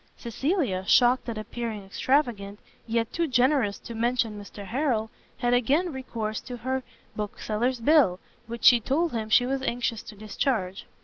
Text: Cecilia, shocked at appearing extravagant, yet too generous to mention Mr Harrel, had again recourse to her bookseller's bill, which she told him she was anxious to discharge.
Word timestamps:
Cecilia, 0.17 0.83
shocked 0.87 1.29
at 1.29 1.37
appearing 1.37 1.85
extravagant, 1.85 2.57
yet 2.87 3.13
too 3.13 3.27
generous 3.27 3.77
to 3.77 3.93
mention 3.93 4.41
Mr 4.41 4.65
Harrel, 4.65 5.11
had 5.37 5.53
again 5.53 5.93
recourse 5.93 6.41
to 6.41 6.57
her 6.57 6.81
bookseller's 7.15 7.79
bill, 7.79 8.19
which 8.47 8.63
she 8.63 8.79
told 8.79 9.11
him 9.11 9.29
she 9.29 9.45
was 9.45 9.61
anxious 9.61 10.01
to 10.01 10.15
discharge. 10.15 10.87